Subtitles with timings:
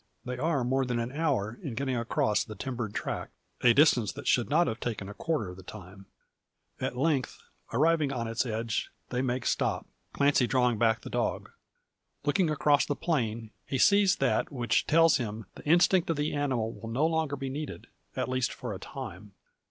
[0.25, 4.27] They are more than an hour in getting across the timbered tract; a distance that
[4.27, 6.07] should not have taken quarter the time.
[6.79, 7.39] At length,
[7.71, 11.51] arriving on its edge, they make stop; Clancy drawing back the dog.
[12.25, 16.73] Looking across the plain he sees that, which tells him the instinct of the animal
[16.73, 19.33] will be no longer needed at least for a time.